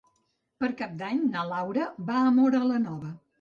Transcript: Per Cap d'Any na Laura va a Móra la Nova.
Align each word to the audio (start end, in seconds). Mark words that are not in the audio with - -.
Per 0.63 0.69
Cap 0.79 0.95
d'Any 1.01 1.19
na 1.35 1.43
Laura 1.51 1.85
va 2.09 2.17
a 2.23 2.33
Móra 2.39 2.65
la 2.73 2.81
Nova. 2.89 3.13